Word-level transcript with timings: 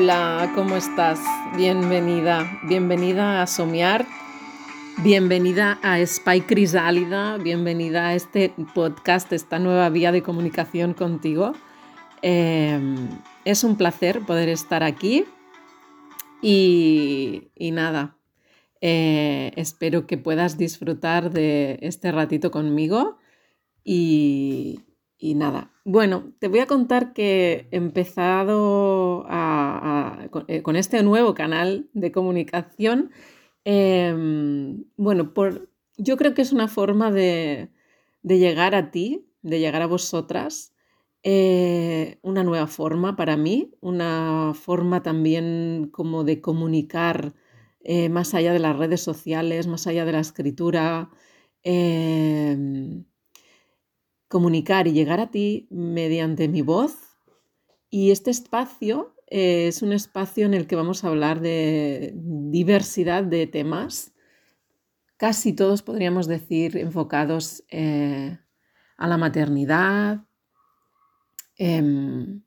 Hola, 0.00 0.52
¿cómo 0.54 0.76
estás? 0.76 1.18
Bienvenida, 1.56 2.60
bienvenida 2.68 3.42
a 3.42 3.48
Somiar, 3.48 4.06
bienvenida 5.02 5.80
a 5.82 5.98
Spy 6.06 6.42
Crisálida, 6.42 7.36
bienvenida 7.36 8.06
a 8.06 8.14
este 8.14 8.54
podcast, 8.76 9.32
esta 9.32 9.58
nueva 9.58 9.88
vía 9.88 10.12
de 10.12 10.22
comunicación 10.22 10.94
contigo. 10.94 11.52
Em, 12.22 13.08
es 13.44 13.64
un 13.64 13.76
placer 13.76 14.20
poder 14.20 14.48
estar 14.48 14.84
aquí 14.84 15.24
y, 16.40 17.50
nada, 17.58 18.16
eh, 18.80 19.50
espero 19.56 20.06
que 20.06 20.16
puedas 20.16 20.58
disfrutar 20.58 21.32
de 21.32 21.80
este 21.82 22.12
ratito 22.12 22.52
conmigo 22.52 23.18
y, 23.82 24.78
y 25.18 25.34
nada, 25.34 25.72
bueno, 25.84 26.32
te 26.38 26.48
voy 26.48 26.60
a 26.60 26.66
contar 26.66 27.12
que 27.12 27.68
he 27.72 27.76
empezado 27.76 29.26
eh, 29.28 30.62
con, 30.62 30.76
este 30.76 31.02
nuevo 31.02 31.34
canal 31.34 31.90
de 31.92 32.12
comunicación. 32.12 33.10
Em, 33.64 34.84
bueno, 34.96 35.34
por, 35.34 35.70
yo 35.96 36.16
creo 36.16 36.34
que 36.34 36.42
es 36.42 36.52
una 36.52 36.68
forma 36.68 37.10
de, 37.10 37.70
llegar 38.22 38.74
a 38.74 38.90
ti, 38.90 39.28
de 39.42 39.58
llegar 39.60 39.82
a 39.82 39.86
vosotras, 39.86 40.74
eh, 41.22 42.18
una 42.22 42.44
nueva 42.44 42.66
forma 42.68 43.16
para 43.16 43.36
mí, 43.36 43.74
una 43.80 44.52
forma 44.54 45.02
también 45.02 45.90
como 45.92 46.24
de 46.24 46.40
comunicar 46.40 47.34
eh, 47.80 48.08
más 48.08 48.34
allá 48.34 48.52
de 48.52 48.60
las 48.60 48.76
redes 48.76 49.00
sociales, 49.02 49.66
más 49.66 49.86
allá 49.86 50.04
de 50.04 50.12
la 50.12 50.20
escritura. 50.20 51.10
Em, 54.28 54.38
comunicar 54.38 54.86
y 54.86 54.92
llegar 54.92 55.20
a 55.20 55.30
ti 55.30 55.66
mediante 55.70 56.48
mi 56.48 56.62
voz. 56.62 56.96
Y 57.90 58.10
este 58.10 58.30
espacio 58.30 59.14
es 59.26 59.82
un 59.82 59.92
espacio 59.92 60.46
en 60.46 60.54
el 60.54 60.66
que 60.66 60.76
vamos 60.76 61.04
a 61.04 61.08
hablar 61.08 61.40
de 61.40 62.12
diversidad 62.14 63.24
de 63.24 63.46
temas, 63.46 64.12
casi 65.16 65.52
todos 65.52 65.82
podríamos 65.82 66.26
decir 66.26 66.76
enfocados 66.76 67.64
eh, 67.70 68.38
a 68.96 69.08
la 69.08 69.18
maternidad, 69.18 70.24
em, 71.56 72.42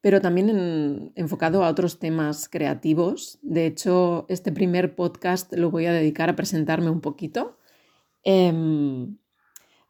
pero 0.00 0.20
también 0.20 1.12
enfocado 1.14 1.62
a 1.62 1.68
otros 1.68 1.98
temas 1.98 2.48
creativos. 2.48 3.38
De 3.42 3.66
hecho, 3.66 4.26
este 4.28 4.52
primer 4.52 4.94
podcast 4.94 5.52
lo 5.54 5.70
voy 5.70 5.86
a 5.86 5.92
dedicar 5.92 6.30
a 6.30 6.36
presentarme 6.36 6.90
un 6.90 7.00
poquito. 7.00 7.58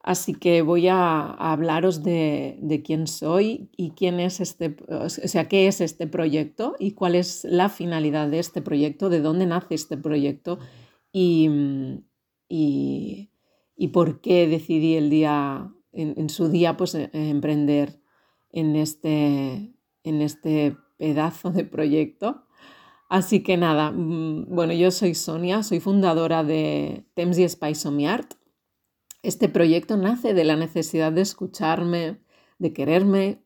Así 0.03 0.35
que 0.35 0.63
voy 0.63 0.89
a, 0.89 1.31
hablaros 1.31 2.03
de, 2.03 2.83
quién 2.85 3.07
soy 3.07 3.69
y 3.77 3.91
quién 3.91 4.19
es 4.19 4.41
este, 4.41 4.77
o 4.89 5.11
sea, 5.11 5.47
qué 5.47 5.67
es 5.67 5.83
este 5.83 6.07
proyecto 6.07 6.75
y 6.79 6.93
cuál 6.93 7.15
es 7.15 7.45
la 7.45 7.69
finalidad 7.69 8.29
de 8.29 8.39
este 8.39 8.63
proyecto, 8.63 9.11
de 9.11 9.21
dónde 9.21 9.45
nace 9.45 9.75
este 9.75 9.99
proyecto 9.99 10.59
y, 11.13 11.51
por 13.93 14.21
qué 14.23 14.47
decidí 14.47 14.97
el 14.97 15.11
día, 15.11 15.71
en, 15.93 16.31
su 16.31 16.49
día, 16.49 16.79
pues 16.79 16.95
e, 16.95 17.11
emprender 17.13 18.01
en 18.53 18.77
este, 18.77 19.75
en 20.03 20.23
este 20.23 20.77
pedazo 20.97 21.51
de 21.51 21.65
proyecto. 21.65 22.47
Así 23.11 23.43
que 23.43 23.59
nada, 23.59 23.91
mm, 23.91 24.47
bueno, 24.49 24.73
yo 24.73 24.91
soy 24.93 25.15
Sonia, 25.15 25.63
soy 25.63 25.81
fundadora 25.81 26.43
de 26.43 27.05
Temps 27.15 27.39
y 27.39 27.47
Spice 27.47 28.07
Art 28.07 28.40
este 29.23 29.49
proyecto 29.49 29.97
nace 29.97 30.35
de 30.35 30.45
la 30.45 30.57
necesidad 30.57 31.13
de 31.13 31.23
escucharme, 31.23 32.21
de 32.59 32.73
quererme 32.73 33.43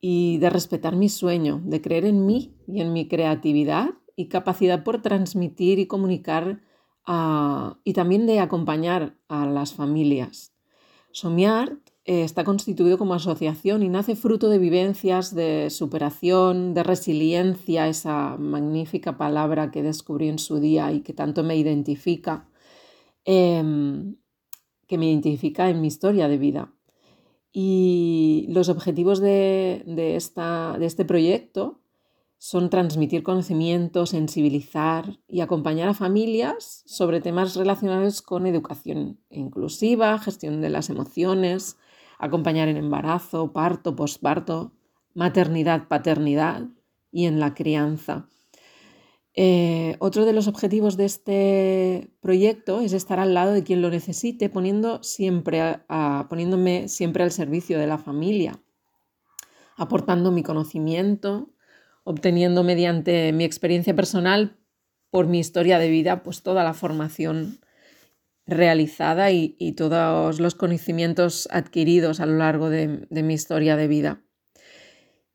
y 0.00 0.38
de 0.38 0.50
respetar 0.50 0.96
mi 0.96 1.08
sueño, 1.08 1.60
de 1.64 1.80
creer 1.80 2.04
en 2.04 2.26
mí 2.26 2.56
y 2.66 2.80
en 2.80 2.92
mi 2.92 3.08
creatividad 3.08 3.90
y 4.14 4.28
capacidad 4.28 4.84
por 4.84 5.02
transmitir 5.02 5.78
y 5.78 5.86
comunicar 5.86 6.62
ah, 7.06 7.78
y 7.84 7.92
también 7.92 8.26
de 8.26 8.40
acompañar 8.40 9.16
a 9.28 9.46
las 9.46 9.74
familias. 9.74 10.54
Somiart 11.12 11.90
eh, 12.04 12.22
está 12.22 12.44
constituido 12.44 12.98
como 12.98 13.14
asociación 13.14 13.82
y 13.82 13.88
nace 13.88 14.16
fruto 14.16 14.48
de 14.48 14.58
vivencias 14.58 15.34
de 15.34 15.70
superación, 15.70 16.72
de 16.72 16.82
resiliencia, 16.82 17.88
esa 17.88 18.36
magnífica 18.36 19.18
palabra 19.18 19.70
que 19.70 19.82
descubrí 19.82 20.28
en 20.28 20.38
su 20.38 20.60
día 20.60 20.92
y 20.92 21.00
que 21.00 21.12
tanto 21.12 21.42
me 21.42 21.56
identifica. 21.56 22.48
Em, 23.24 24.16
que 24.86 24.98
me 24.98 25.06
identifica 25.06 25.68
en 25.68 25.80
mi 25.80 25.88
historia 25.88 26.28
de 26.28 26.38
vida. 26.38 26.72
Y 27.52 28.46
los 28.50 28.68
objetivos 28.68 29.20
de, 29.20 29.82
esta, 30.14 30.76
de 30.78 30.86
este 30.86 31.04
proyecto 31.04 31.80
son 32.38 32.68
transmitir 32.68 33.22
conocimiento, 33.22 34.04
sensibilizar 34.04 35.18
y 35.26 35.40
acompañar 35.40 35.88
a 35.88 35.94
familias 35.94 36.82
sobre 36.84 37.20
temas 37.20 37.56
relacionados 37.56 38.20
con 38.20 38.46
educación 38.46 39.18
inclusiva, 39.30 40.18
gestión 40.18 40.60
de 40.60 40.68
las 40.68 40.90
emociones, 40.90 41.78
acompañar 42.18 42.68
en 42.68 42.76
embarazo, 42.76 43.52
parto, 43.52 43.96
posparto, 43.96 44.72
maternidad, 45.14 45.88
paternidad 45.88 46.68
y 47.10 47.24
en 47.24 47.40
la 47.40 47.54
crianza. 47.54 48.28
Eh, 49.38 49.96
otro 49.98 50.24
de 50.24 50.32
los 50.32 50.48
objetivos 50.48 50.96
de 50.96 51.04
este 51.04 52.10
proyecto 52.20 52.80
es 52.80 52.94
estar 52.94 53.20
al 53.20 53.34
lado 53.34 53.52
de 53.52 53.64
quien 53.64 53.82
lo 53.82 53.90
necesite, 53.90 54.48
poniendo 54.48 55.02
siempre 55.02 55.80
poniéndome 56.30 56.88
siempre 56.88 57.22
al 57.22 57.30
servicio 57.30 57.78
de 57.78 57.86
la 57.86 57.98
familia, 57.98 58.58
aportando 59.76 60.32
mi 60.32 60.42
conocimiento, 60.42 61.50
obteniendo 62.02 62.64
mediante 62.64 63.32
mi 63.34 63.44
experiencia 63.44 63.94
personal 63.94 64.56
por 65.10 65.26
mi 65.26 65.38
historia 65.38 65.78
de 65.78 65.90
vida, 65.90 66.22
pues 66.22 66.42
toda 66.42 66.64
la 66.64 66.72
formación 66.72 67.60
realizada 68.46 69.32
y, 69.32 69.72
todos 69.76 70.40
los 70.40 70.54
conocimientos 70.54 71.46
adquiridos 71.50 72.20
a 72.20 72.26
lo 72.26 72.38
largo 72.38 72.70
de 72.70 73.06
mi 73.10 73.34
historia 73.34 73.76
de 73.76 73.88
vida. 73.88 74.22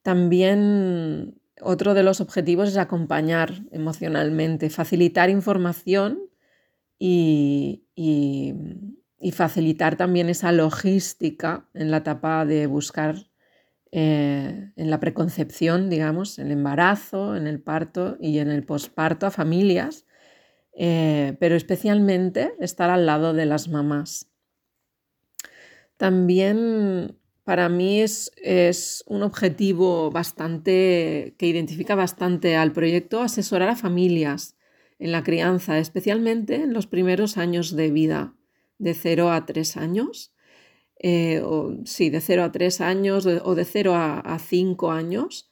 También 0.01 1.40
otro 1.61 1.93
de 1.93 2.03
los 2.03 2.21
objetivos 2.21 2.69
es 2.69 2.77
acompañar 2.77 3.61
emocionalmente, 3.71 4.69
facilitar 4.69 5.29
información 5.29 6.19
y, 6.99 7.83
facilitar 9.33 9.95
también 9.95 10.29
esa 10.29 10.51
logística 10.51 11.67
en 11.73 11.89
la 11.91 11.97
etapa 11.97 12.45
de 12.45 12.67
buscar 12.67 13.15
eh, 13.91 14.71
en 14.75 14.89
la 14.89 14.99
preconcepción, 14.99 15.89
digamos, 15.89 16.39
el 16.39 16.51
embarazo, 16.51 17.35
en 17.35 17.47
el 17.47 17.61
parto 17.61 18.17
y 18.19 18.39
en 18.39 18.49
el 18.49 18.63
posparto 18.63 19.25
a 19.25 19.31
familias, 19.31 20.05
eh, 20.73 21.35
pero 21.39 21.55
especialmente 21.55 22.53
estar 22.59 22.89
al 22.89 23.05
lado 23.05 23.33
de 23.33 23.45
las 23.45 23.67
mamás. 23.67 24.29
También 25.97 27.20
para 27.51 27.67
mí 27.67 27.99
es, 27.99 29.03
un 29.07 29.23
objetivo 29.23 30.09
bastante 30.09 31.35
que 31.37 31.47
identifica 31.47 31.95
bastante 31.95 32.55
al 32.55 32.71
proyecto 32.71 33.21
asesorar 33.21 33.67
a 33.67 33.75
familias 33.75 34.55
en 34.99 35.11
la 35.11 35.21
crianza, 35.21 35.77
especialmente 35.77 36.55
en 36.55 36.71
los 36.71 36.87
primeros 36.87 37.37
años 37.37 37.75
de 37.75 37.91
vida, 37.91 38.35
de 38.77 38.93
0 38.93 39.33
a 39.33 39.45
3 39.45 39.75
años. 39.75 40.33
Eh, 40.97 41.41
o, 41.43 41.75
sí, 41.83 42.09
de 42.09 42.21
0 42.21 42.45
a 42.45 42.53
3 42.53 42.79
años 42.79 43.25
o 43.25 43.53
de 43.53 43.65
0 43.65 43.95
a, 43.95 44.39
5 44.39 44.89
años 44.93 45.49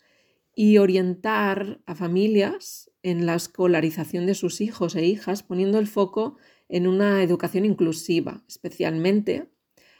y 0.56 0.78
orientar 0.78 1.82
a 1.86 1.96
familias 1.96 2.90
en 3.04 3.26
la 3.26 3.36
escolarización 3.36 4.26
de 4.26 4.36
sus 4.36 4.62
hijos 4.62 4.96
e 4.96 5.06
hijas, 5.06 5.44
poniendo 5.44 5.80
el 5.80 5.88
foco 5.88 6.38
en 6.70 6.88
una 6.88 7.22
educación 7.24 7.66
inclusiva, 7.66 8.42
especialmente 8.48 9.50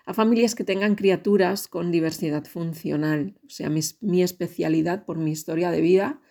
a 0.06 0.14
familias 0.14 0.56
que 0.56 0.64
tengan 0.64 0.96
criaturas 0.96 1.68
con 1.68 1.92
diversidad 1.92 2.46
funcional. 2.46 3.36
O 3.46 3.50
sea, 3.50 3.70
mi, 3.70 4.22
especialidad 4.22 5.06
por 5.06 5.18
mi 5.18 5.32
historia 5.32 5.72
de 5.72 5.82
vida 5.82 6.22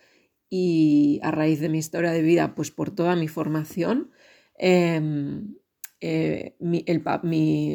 y 0.49 1.19
a 1.23 1.31
raíz 1.31 1.59
de 1.59 1.69
mi 1.69 1.77
historia 1.77 2.11
de 2.11 2.21
vida, 2.21 2.55
pues 2.55 2.71
por 2.71 2.91
toda 2.91 3.15
mi 3.15 3.27
formación, 3.27 4.11
em, 4.57 5.55
eh, 6.01 6.55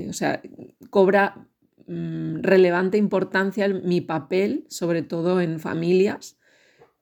o 0.08 0.12
sea, 0.12 0.42
cobra 0.90 1.48
mm, 1.86 2.42
relevante 2.42 2.98
importancia 2.98 3.68
mi 3.68 4.00
papel, 4.00 4.64
sobre 4.68 5.02
todo 5.02 5.40
en 5.40 5.60
familias 5.60 6.38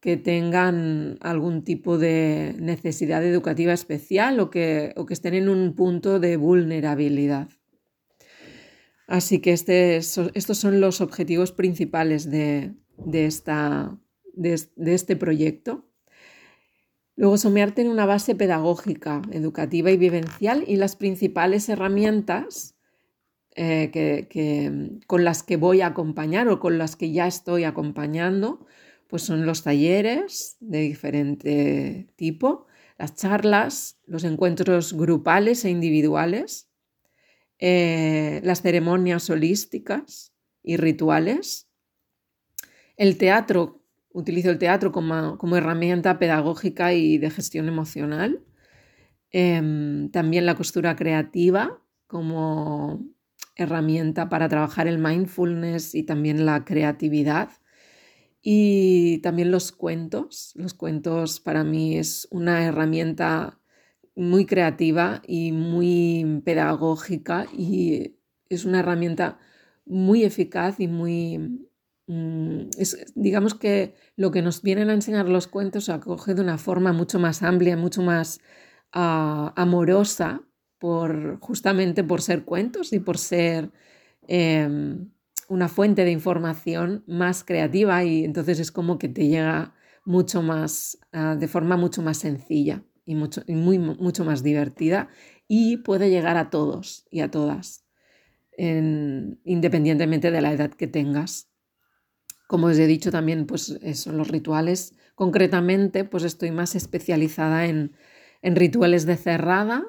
que 0.02 0.16
tengan 0.16 1.16
algún 1.20 1.62
tipo 1.62 1.96
de 1.96 2.56
necesidad 2.58 3.24
educativa 3.24 3.72
especial 3.72 4.40
o 4.40 4.50
que, 4.50 4.92
o 4.96 5.06
que 5.06 5.14
estén 5.14 5.34
en 5.34 5.48
un 5.48 5.76
punto 5.76 6.18
de 6.18 6.36
vulnerabilidad. 6.36 7.48
Así 9.12 9.40
que 9.40 9.52
este, 9.52 9.98
estos 9.98 10.56
son 10.56 10.80
los 10.80 11.02
objetivos 11.02 11.52
principales 11.52 12.30
de, 12.30 12.72
este 14.86 15.16
proyecto. 15.16 15.84
Luego, 17.14 17.36
Somear 17.36 17.72
tiene 17.72 17.90
una 17.90 18.06
base 18.06 18.34
pedagógica, 18.34 19.20
educativa 19.30 19.90
y 19.90 19.98
vivencial 19.98 20.64
y 20.66 20.76
las 20.76 20.96
principales 20.96 21.68
herramientas 21.68 22.74
eh, 23.54 24.98
con 25.06 25.24
las 25.24 25.42
que 25.42 25.58
voy 25.58 25.82
a 25.82 25.88
acompañar 25.88 26.48
o 26.48 26.58
con 26.58 26.78
las 26.78 26.96
que 26.96 27.12
ya 27.12 27.26
estoy 27.26 27.64
acompañando, 27.64 28.64
pues 29.08 29.24
son 29.24 29.44
los 29.44 29.62
talleres 29.62 30.56
de 30.60 30.80
diferente 30.80 32.06
tipo, 32.16 32.64
las 32.96 33.14
charlas, 33.14 34.00
los 34.06 34.24
encuentros 34.24 34.94
grupales 34.94 35.66
e 35.66 35.70
individuales, 35.70 36.71
eh, 37.64 38.40
las 38.42 38.60
ceremonias 38.60 39.30
holísticas 39.30 40.34
y 40.64 40.78
rituales, 40.78 41.68
el 42.96 43.16
teatro, 43.18 43.84
utilizo 44.10 44.50
el 44.50 44.58
teatro 44.58 44.90
como, 44.90 45.56
herramienta 45.56 46.18
pedagógica 46.18 46.92
y 46.92 47.18
de 47.18 47.30
gestión 47.30 47.68
emocional, 47.68 48.44
em, 49.30 50.10
también 50.10 50.44
la 50.44 50.56
costura 50.56 50.96
creativa 50.96 51.80
como 52.08 53.06
herramienta 53.54 54.28
para 54.28 54.48
trabajar 54.48 54.88
el 54.88 54.98
mindfulness 54.98 55.94
y 55.94 56.02
también 56.02 56.44
la 56.44 56.64
creatividad. 56.64 57.50
Y 58.42 59.18
también 59.18 59.52
los 59.52 59.70
cuentos. 59.70 60.50
Los 60.56 60.74
cuentos 60.74 61.38
para 61.38 61.62
mí 61.62 61.96
es 61.96 62.26
una 62.32 62.64
herramienta 62.64 63.61
muy 64.14 64.46
creativa 64.46 65.22
y 65.26 65.52
muy 65.52 66.42
pedagógica 66.44 67.46
y 67.52 68.16
es 68.48 68.64
una 68.64 68.80
herramienta 68.80 69.38
muy 69.86 70.24
eficaz 70.24 70.80
y 70.80 70.88
muy... 70.88 71.68
Mm, 72.06 72.70
digamos 73.14 73.54
que 73.54 73.94
lo 74.16 74.30
que 74.32 74.42
nos 74.42 74.62
vienen 74.62 74.90
a 74.90 74.94
enseñar 74.94 75.28
los 75.28 75.46
cuentos 75.46 75.84
se 75.84 75.92
acoge 75.92 76.34
de 76.34 76.42
una 76.42 76.58
forma 76.58 76.92
mucho 76.92 77.18
más 77.18 77.42
amplia, 77.42 77.76
mucho 77.76 78.02
más 78.02 78.40
ah, 78.92 79.52
amorosa, 79.56 80.42
por, 80.78 81.38
justamente 81.40 82.02
por 82.04 82.20
ser 82.22 82.44
cuentos 82.44 82.92
y 82.92 82.98
por 82.98 83.16
ser 83.16 83.70
em, 84.26 85.12
una 85.48 85.68
fuente 85.68 86.04
de 86.04 86.10
información 86.10 87.04
más 87.06 87.44
creativa 87.44 88.02
y 88.04 88.24
entonces 88.24 88.58
es 88.58 88.72
como 88.72 88.98
que 88.98 89.08
te 89.08 89.28
llega 89.28 89.74
mucho 90.04 90.42
más, 90.42 90.98
ah, 91.12 91.36
de 91.36 91.48
forma 91.48 91.76
mucho 91.76 92.02
más 92.02 92.18
sencilla 92.18 92.84
y, 93.04 93.14
mucho, 93.14 93.42
muy, 93.48 93.78
mucho 93.78 94.24
más 94.24 94.42
divertida 94.42 95.08
y 95.48 95.78
puede 95.78 96.10
llegar 96.10 96.36
a 96.36 96.50
todos 96.50 97.06
y 97.10 97.20
a 97.20 97.30
todas, 97.30 97.84
independientemente 98.56 100.30
de 100.30 100.40
la 100.40 100.52
edad 100.52 100.70
que 100.70 100.86
tengas. 100.86 101.48
Como 102.46 102.66
os 102.66 102.78
he 102.78 102.86
dicho 102.86 103.10
también, 103.10 103.46
pues 103.46 103.78
son 103.94 104.18
los 104.18 104.28
rituales. 104.28 104.94
Concretamente, 105.14 106.04
pues 106.04 106.24
estoy 106.24 106.50
más 106.50 106.74
especializada 106.74 107.66
en, 107.66 107.92
en 108.42 108.56
rituales 108.56 109.06
de 109.06 109.16
cerrada 109.16 109.84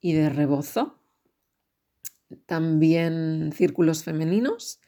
y 0.00 0.12
de 0.12 0.28
rebozo. 0.28 0.98
También 2.46 3.52
círculos 3.54 4.04
femeninos 4.04 4.80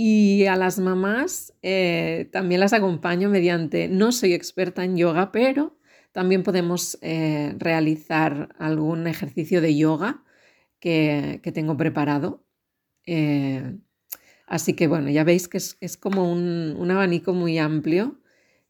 y 0.00 0.46
a 0.46 0.54
las 0.54 0.78
mamás 0.78 1.54
eh, 1.62 2.28
también 2.30 2.60
las 2.60 2.72
acompaño 2.72 3.30
mediante, 3.30 3.88
no 3.88 4.12
soy 4.12 4.32
experta 4.32 4.84
en 4.84 4.96
yoga, 4.96 5.32
pero 5.32 5.77
también 6.18 6.42
podemos 6.42 6.98
eh, 7.00 7.54
realizar 7.60 8.48
algún 8.58 9.06
ejercicio 9.06 9.60
de 9.60 9.76
yoga 9.76 10.24
que, 10.80 11.40
tengo 11.54 11.76
preparado. 11.76 12.42
Eh, 13.06 13.78
así 14.48 14.74
que 14.74 14.88
bueno, 14.88 15.10
ya 15.10 15.22
veis 15.22 15.46
que 15.46 15.58
es, 15.58 15.96
como 15.96 16.32
un, 16.32 16.90
abanico 16.90 17.34
muy 17.34 17.58
amplio 17.58 18.18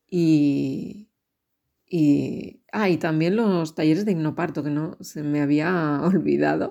y, 0.06 1.08
y, 1.88 2.60
ah, 2.70 2.90
y 2.90 2.98
también 2.98 3.34
los 3.34 3.74
talleres 3.74 4.04
de 4.04 4.12
hipnoparto, 4.12 4.62
que 4.62 4.68
no 4.68 4.98
se 5.00 5.22
me 5.22 5.40
había 5.40 6.02
olvidado. 6.04 6.70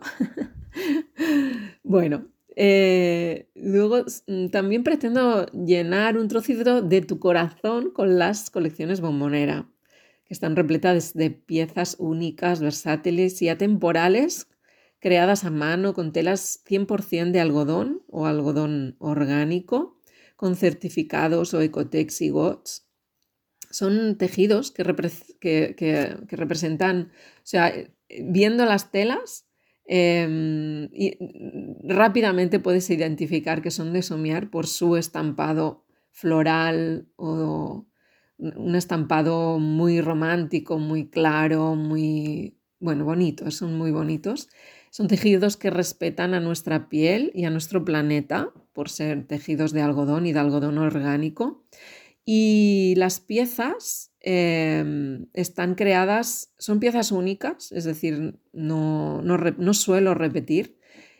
bueno, 1.81 2.27
eh, 2.55 3.49
luego 3.55 4.05
mm, 4.27 4.49
también 4.49 4.83
pretendo 4.83 5.47
llenar 5.47 6.19
un 6.19 6.27
trocito 6.27 6.83
de 6.83 7.01
tu 7.01 7.17
corazón 7.17 7.89
con 7.89 8.19
las 8.19 8.51
colecciones 8.51 9.01
bombonera, 9.01 9.67
que 10.27 10.33
están 10.33 10.55
repletas 10.55 11.13
de 11.13 11.31
piezas 11.31 11.95
únicas, 11.99 12.59
versátiles 12.59 13.41
y 13.41 13.49
atemporales, 13.49 14.47
creadas 14.99 15.43
a 15.43 15.49
mano 15.49 15.93
con 15.93 16.11
telas 16.11 16.63
100% 16.65 17.31
de 17.31 17.39
algodón 17.39 18.03
o 18.07 18.25
algodón 18.25 18.95
orgánico, 18.99 20.01
con 20.35 20.55
certificados 20.55 21.53
o 21.53 21.61
Ecotex 21.61 22.21
y 22.21 22.29
GOTS. 22.29 22.87
Son 23.69 24.17
tejidos 24.17 24.71
que, 24.71 24.83
representan, 26.29 27.11
o 27.37 27.45
sea, 27.45 27.73
viendo 28.09 28.65
las 28.65 28.91
telas, 28.91 29.47
Em, 29.89 30.89
rápidamente 31.83 32.59
puedes 32.59 32.89
identificar 32.89 33.61
que 33.61 33.71
son 33.71 33.93
de 33.93 34.01
somiar 34.01 34.49
por 34.49 34.67
su 34.67 34.97
estampado 34.97 35.85
floral 36.11 37.07
o 37.15 37.86
un 38.37 38.75
estampado 38.75 39.59
muy 39.59 40.01
romántico, 40.01 40.77
muy 40.79 41.09
claro, 41.09 41.75
muy, 41.75 42.57
bueno, 42.79 43.05
bonitos, 43.05 43.55
son 43.55 43.77
muy 43.77 43.91
bonitos. 43.91 44.49
Son 44.89 45.07
tejidos 45.07 45.57
que 45.57 45.69
respetan 45.69 46.33
a 46.33 46.39
nuestra 46.39 46.89
piel 46.89 47.31
y 47.35 47.45
a 47.45 47.49
nuestro 47.49 47.83
planeta 47.83 48.51
por 48.73 48.89
ser 48.89 49.27
tejidos 49.27 49.71
de 49.73 49.81
algodón 49.81 50.25
y 50.25 50.33
de 50.33 50.39
algodón 50.39 50.77
orgánico. 50.77 51.63
Y 52.25 52.93
las 52.97 53.19
piezas 53.19 54.07
Em, 54.29 55.27
están 55.33 55.75
creadas, 55.75 56.51
son 56.57 56.81
piezas 56.81 57.13
únicas, 57.13 57.71
es 57.71 57.85
decir, 57.85 58.37
no, 58.51 59.21
no, 59.21 59.73
suelo 59.73 60.15
repetir, 60.15 60.77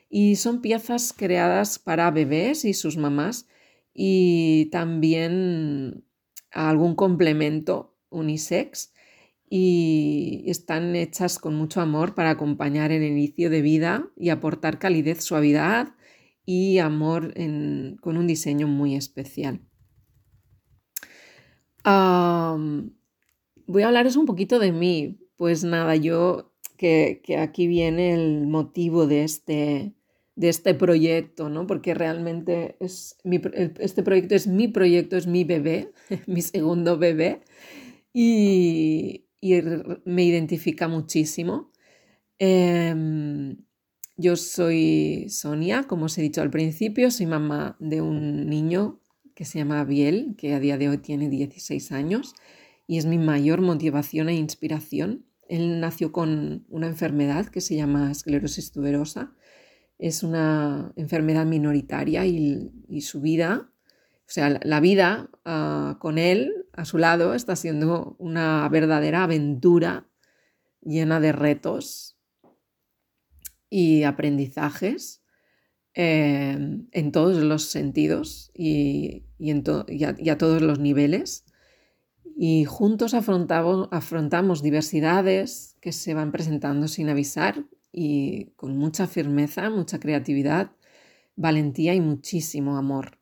y 0.09 0.35
son 0.35 0.61
piezas 0.61 1.13
creadas 1.13 1.79
para 1.79 2.11
bebés 2.11 2.65
y 2.65 2.73
sus 2.73 2.97
mamás 2.97 3.47
y 3.93 4.67
también 4.73 6.03
algún 6.51 6.95
complemento 6.95 7.95
unisex 8.09 8.93
y 9.49 10.43
están 10.47 10.95
hechas 10.95 11.39
con 11.39 11.55
mucho 11.55 11.81
amor 11.81 12.15
para 12.15 12.31
acompañar 12.31 12.91
el 12.91 13.03
inicio 13.03 13.49
de 13.49 13.61
vida 13.61 14.09
y 14.17 14.29
aportar 14.29 14.79
calidez, 14.79 15.23
suavidad 15.23 15.95
y 16.45 16.79
amor 16.79 17.33
con 18.01 18.17
un 18.17 18.27
diseño 18.27 18.67
muy 18.67 18.95
especial 18.95 19.61
voy 23.67 23.83
a 23.83 23.87
hablaros 23.87 24.15
un 24.15 24.25
poquito 24.25 24.59
de 24.59 24.71
mí. 24.71 25.19
Pues 25.35 25.63
nada, 25.63 25.95
yo 25.95 26.53
que, 26.77 27.21
aquí 27.39 27.67
viene 27.67 28.13
el 28.13 28.47
motivo 28.47 29.05
de 29.05 29.23
este, 29.23 29.93
de 30.37 30.49
este 30.49 30.75
proyecto, 30.75 31.49
¿no? 31.49 31.65
Porque 31.65 31.95
realmente 31.95 32.77
es 32.79 33.17
este 33.79 34.03
proyecto 34.03 34.35
es 34.35 34.45
mi 34.45 34.67
proyecto, 34.67 35.17
es 35.17 35.25
mi 35.25 35.43
bebé, 35.43 35.91
mi 36.27 36.41
segundo 36.41 36.97
bebé, 36.97 37.41
y, 38.13 39.25
me 40.05 40.23
identifica 40.23 40.87
muchísimo. 40.87 41.71
Em, 42.39 43.57
yo 44.15 44.35
soy 44.35 45.27
Sonia, 45.29 45.83
como 45.83 46.05
os 46.05 46.17
he 46.17 46.21
dicho 46.21 46.41
al 46.41 46.49
principio, 46.49 47.11
soy 47.11 47.25
mamá 47.25 47.75
de 47.79 48.01
un 48.01 48.47
niño 48.47 48.99
que 49.35 49.45
se 49.45 49.59
llama 49.59 49.83
Biel, 49.85 50.35
que 50.37 50.53
a 50.53 50.59
día 50.59 50.77
de 50.77 50.89
hoy 50.89 50.97
tiene 50.97 51.29
16 51.29 51.91
años 51.91 52.33
y 52.87 52.97
es 52.97 53.05
mi 53.05 53.17
mayor 53.17 53.61
motivación 53.61 54.29
e 54.29 54.35
inspiración. 54.35 55.25
Él 55.47 55.79
nació 55.79 56.11
con 56.11 56.65
una 56.69 56.87
enfermedad 56.87 57.47
que 57.47 57.61
se 57.61 57.75
llama 57.75 58.11
esclerosis 58.11 58.71
tuberosa. 58.71 59.33
Es 59.97 60.23
una 60.23 60.93
enfermedad 60.95 61.45
minoritaria 61.45 62.25
y, 62.25 63.01
su 63.01 63.21
vida, 63.21 63.71
o 63.71 64.29
sea, 64.29 64.59
la 64.61 64.79
vida 64.79 65.29
ah, 65.45 65.97
con 65.99 66.17
él 66.17 66.67
a 66.73 66.85
su 66.85 66.97
lado 66.97 67.33
está 67.33 67.55
siendo 67.55 68.15
una 68.19 68.67
verdadera 68.69 69.23
aventura 69.23 70.07
llena 70.81 71.19
de 71.19 71.31
retos 71.31 72.17
y 73.69 74.03
aprendizajes 74.03 75.23
eh, 75.93 76.55
en 76.91 77.11
todos 77.11 77.41
los 77.41 77.63
sentidos 77.63 78.51
y, 78.53 79.25
a 80.29 80.37
todos 80.37 80.61
los 80.61 80.79
niveles. 80.79 81.45
Y 82.35 82.65
juntos 82.65 83.15
afrontamos 83.15 84.61
diversidades 84.61 85.75
que 85.81 85.91
se 85.91 86.13
van 86.13 86.31
presentando 86.31 86.87
sin 86.87 87.09
avisar 87.09 87.65
y 87.91 88.51
con 88.55 88.77
mucha 88.77 89.07
firmeza, 89.07 89.69
mucha 89.69 89.99
creatividad, 89.99 90.71
valentía 91.35 91.93
y 91.95 92.01
muchísimo 92.01 92.77
amor. 92.77 93.17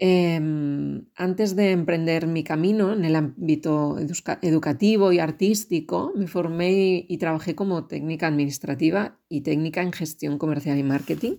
Em, 0.00 1.06
antes 1.16 1.56
de 1.56 1.72
emprender 1.72 2.28
mi 2.28 2.44
camino 2.44 2.92
en 2.92 3.04
el 3.04 3.16
ámbito 3.16 3.96
educativo 4.42 5.12
y 5.12 5.18
artístico, 5.18 6.12
me 6.14 6.28
formé 6.28 7.04
y, 7.08 7.18
trabajé 7.18 7.56
como 7.56 7.86
técnica 7.88 8.28
administrativa 8.28 9.18
y 9.28 9.40
técnica 9.40 9.82
en 9.82 9.92
gestión 9.92 10.38
comercial 10.38 10.78
y 10.78 10.84
marketing, 10.84 11.38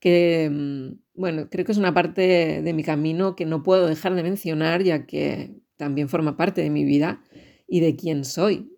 que, 0.00 0.44
em, 0.46 0.98
bueno, 1.14 1.48
creo 1.50 1.64
que 1.64 1.72
es 1.72 1.78
una 1.78 1.94
parte 1.94 2.62
de 2.62 2.72
mi 2.72 2.84
camino 2.84 3.36
que 3.36 3.46
no 3.46 3.62
puedo 3.62 3.86
dejar 3.86 4.14
de 4.14 4.22
mencionar, 4.24 4.82
ya 4.82 5.06
que 5.06 5.54
también 5.76 6.08
forma 6.08 6.36
parte 6.36 6.62
de 6.62 6.70
mi 6.70 6.84
vida 6.84 7.22
y 7.68 7.80
de 7.80 7.96
quién 7.96 8.24
soy. 8.24 8.72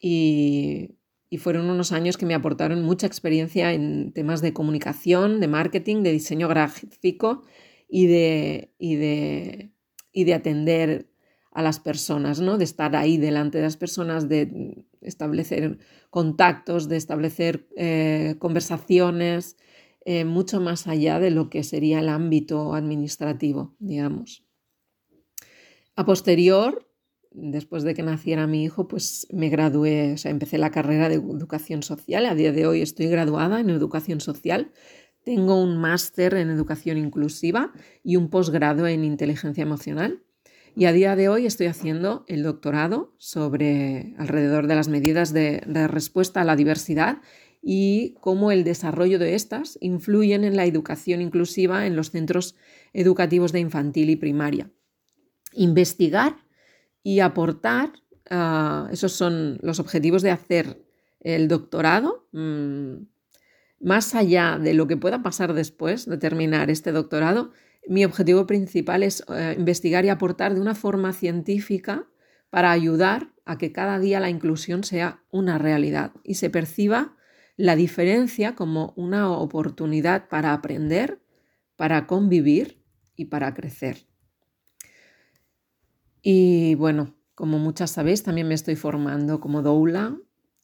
Y, 0.00 0.97
fueron 1.36 1.68
unos 1.68 1.92
años 1.92 2.16
que 2.16 2.24
me 2.24 2.34
aportaron 2.34 2.82
mucha 2.82 3.06
experiencia 3.06 3.74
en 3.74 4.12
temas 4.12 4.40
de 4.40 4.54
comunicación, 4.54 5.40
de 5.40 5.48
marketing, 5.48 6.02
de 6.02 6.12
diseño 6.12 6.48
gráfico 6.48 7.42
y 7.86 8.06
de, 8.06 8.72
y 8.78 8.96
de, 8.96 9.70
y 10.10 10.24
de 10.24 10.34
atender 10.34 11.10
a 11.52 11.62
las 11.62 11.80
personas, 11.80 12.40
¿no? 12.40 12.56
De 12.56 12.64
estar 12.64 12.96
ahí 12.96 13.18
delante 13.18 13.58
de 13.58 13.64
las 13.64 13.76
personas, 13.76 14.28
de 14.28 14.84
establecer 15.02 15.78
contactos, 16.08 16.88
de 16.88 16.96
establecer 16.96 17.68
eh, 17.76 18.36
conversaciones, 18.38 19.56
eh, 20.04 20.24
mucho 20.24 20.60
más 20.60 20.86
allá 20.86 21.18
de 21.18 21.30
lo 21.30 21.50
que 21.50 21.62
sería 21.62 21.98
el 21.98 22.08
ámbito 22.08 22.74
administrativo, 22.74 23.74
digamos. 23.78 24.44
A 25.96 26.06
posterior, 26.06 26.87
después 27.32 27.82
de 27.82 27.94
que 27.94 28.02
naciera 28.02 28.46
mi 28.46 28.64
hijo, 28.64 28.88
pues 28.88 29.26
me 29.30 29.48
gradué, 29.48 30.14
o 30.14 30.16
sea, 30.16 30.30
empecé 30.30 30.58
la 30.58 30.70
carrera 30.70 31.08
de 31.08 31.16
educación 31.16 31.82
social. 31.82 32.26
A 32.26 32.34
día 32.34 32.52
de 32.52 32.66
hoy 32.66 32.82
estoy 32.82 33.06
graduada 33.06 33.60
en 33.60 33.70
educación 33.70 34.20
social. 34.20 34.72
Tengo 35.24 35.60
un 35.60 35.76
máster 35.76 36.34
en 36.34 36.50
educación 36.50 36.96
inclusiva 36.96 37.72
y 38.02 38.16
un 38.16 38.30
posgrado 38.30 38.86
en 38.86 39.04
inteligencia 39.04 39.62
emocional. 39.62 40.22
Y 40.74 40.84
a 40.84 40.92
día 40.92 41.16
de 41.16 41.28
hoy 41.28 41.44
estoy 41.44 41.66
haciendo 41.66 42.24
el 42.28 42.44
doctorado 42.44 43.12
sobre 43.18 44.14
alrededor 44.16 44.68
de 44.68 44.76
las 44.76 44.88
medidas 44.88 45.32
de, 45.32 45.60
respuesta 45.88 46.40
a 46.40 46.44
la 46.44 46.56
diversidad 46.56 47.20
y 47.60 48.14
cómo 48.20 48.52
el 48.52 48.62
desarrollo 48.62 49.18
de 49.18 49.34
estas 49.34 49.76
influyen 49.80 50.44
en 50.44 50.56
la 50.56 50.66
educación 50.66 51.20
inclusiva 51.20 51.86
en 51.86 51.96
los 51.96 52.12
centros 52.12 52.54
educativos 52.92 53.50
de 53.50 53.58
infantil 53.58 54.08
y 54.10 54.16
primaria. 54.16 54.70
Investigar 55.52 56.36
y 57.02 57.20
aportar, 57.20 57.92
ah, 58.30 58.88
esos 58.92 59.12
son 59.12 59.58
los 59.62 59.80
objetivos 59.80 60.22
de 60.22 60.30
hacer 60.30 60.82
el 61.20 61.48
doctorado. 61.48 62.28
Mm, 62.32 63.04
más 63.80 64.14
allá 64.14 64.58
de 64.58 64.74
lo 64.74 64.86
que 64.86 64.96
pueda 64.96 65.22
pasar 65.22 65.54
después 65.54 66.06
de 66.06 66.18
terminar 66.18 66.70
este 66.70 66.92
doctorado, 66.92 67.52
mi 67.86 68.04
objetivo 68.04 68.46
principal 68.46 69.02
es 69.02 69.24
eh, 69.28 69.54
investigar 69.56 70.04
y 70.04 70.08
aportar 70.08 70.54
de 70.54 70.60
una 70.60 70.74
forma 70.74 71.12
científica 71.12 72.06
para 72.50 72.70
ayudar 72.70 73.32
a 73.44 73.56
que 73.56 73.72
cada 73.72 73.98
día 73.98 74.20
la 74.20 74.30
inclusión 74.30 74.84
sea 74.84 75.22
una 75.30 75.58
realidad 75.58 76.12
y 76.22 76.34
se 76.34 76.50
perciba 76.50 77.16
la 77.56 77.76
diferencia 77.76 78.54
como 78.54 78.92
una 78.96 79.30
oportunidad 79.30 80.28
para 80.28 80.52
aprender, 80.52 81.20
para 81.76 82.06
convivir 82.06 82.82
y 83.16 83.26
para 83.26 83.54
crecer. 83.54 84.07
Y 86.30 86.74
bueno, 86.74 87.14
como 87.34 87.58
muchas 87.58 87.92
sabéis, 87.92 88.22
también 88.22 88.48
me 88.48 88.54
estoy 88.54 88.76
formando 88.76 89.40
como 89.40 89.62
doula 89.62 90.14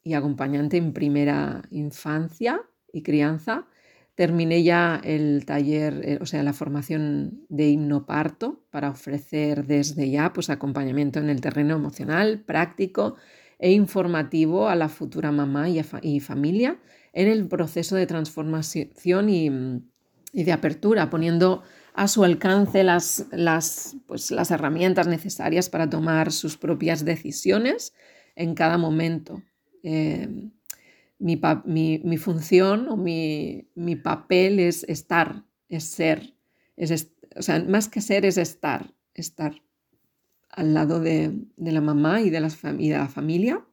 y 0.03 0.13
acompañante 0.13 0.77
en 0.77 0.93
primera 0.93 1.63
infancia 1.71 2.61
y 2.93 3.03
crianza. 3.03 3.67
Terminé 4.15 4.63
ya 4.63 5.01
el 5.03 5.47
taller, 5.47 6.03
eh, 6.05 6.19
o 6.21 6.27
sea, 6.27 6.43
la 6.43 6.53
formación 6.53 7.47
de 7.49 7.71
himnoparto 7.71 8.63
para 8.71 8.91
ofrecer 8.91 9.65
desde 9.67 10.11
ya 10.11 10.35
pues, 10.35 10.51
acompañamiento 10.51 11.19
en 11.19 11.31
el 11.31 11.41
terreno 11.41 11.77
emocional, 11.77 12.43
práctico 12.45 13.17
e 13.59 13.73
informativo 13.73 14.69
a 14.69 14.77
la 14.77 14.91
futura 14.91 15.33
mamá 15.33 15.71
y, 15.71 16.21
familia 16.21 16.79
en 17.15 17.27
el 17.27 17.49
proceso 17.49 17.97
de 17.97 18.07
transformación 18.07 19.31
y, 19.31 19.49
de 20.45 20.53
apertura, 20.53 21.09
poniendo 21.09 21.63
a 21.95 22.09
su 22.09 22.25
alcance 22.25 22.83
las, 22.83 23.27
las, 23.31 23.97
pues, 24.07 24.33
las 24.33 24.51
herramientas 24.51 25.07
necesarias 25.07 25.71
para 25.71 25.89
tomar 25.89 26.33
sus 26.33 26.57
propias 26.57 27.05
decisiones 27.05 27.95
en 28.35 28.55
cada 28.55 28.79
momento. 28.79 29.43
Eh, 29.85 30.51
mi, 31.19 32.19
función 32.19 32.89
o 32.89 32.97
mi, 32.97 33.69
papel 34.03 34.59
es 34.59 34.83
estar, 34.85 35.45
es 35.69 35.85
ser. 35.85 36.35
Es 36.77 37.11
o 37.37 37.43
sea, 37.43 37.63
más 37.63 37.89
que 37.89 38.01
ser 38.01 38.27
es 38.27 38.39
estar, 38.39 38.93
estar 39.15 39.55
al 40.51 40.75
lado 40.75 40.99
de, 40.99 41.33
la 41.57 41.81
mamá 41.81 42.21
y 42.21 42.31
de, 42.31 42.41
la 42.41 42.51
familia 42.51 43.65